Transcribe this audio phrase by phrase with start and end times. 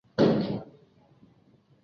[0.03, 0.77] 伊奈牛站石北本线上的站。